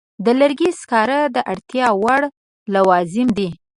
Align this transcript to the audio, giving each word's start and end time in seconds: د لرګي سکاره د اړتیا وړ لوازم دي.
د 0.25 0.27
لرګي 0.39 0.69
سکاره 0.81 1.19
د 1.35 1.37
اړتیا 1.51 1.87
وړ 2.03 2.21
لوازم 2.73 3.27
دي. 3.37 3.49